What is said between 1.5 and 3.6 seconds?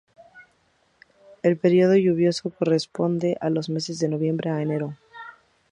período lluvioso corresponde a